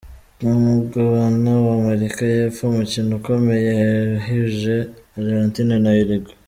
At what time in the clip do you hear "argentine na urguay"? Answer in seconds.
5.19-6.35